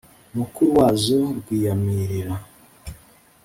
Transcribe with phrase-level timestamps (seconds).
[0.37, 2.33] mukuru wazo rwiyamirira